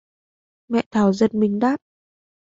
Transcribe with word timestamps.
Mẹ 0.67 0.81
Thảo 0.91 1.13
giật 1.13 1.33
mình 1.35 1.59
đáp 1.59 1.77